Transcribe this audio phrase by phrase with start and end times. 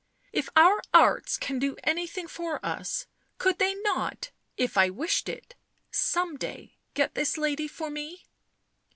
[0.39, 3.05] "If our arts can do anything for us—
[3.37, 4.31] could they not—
[4.65, 5.53] if I wished it—
[6.11, 8.25] some day— get this lady for me?"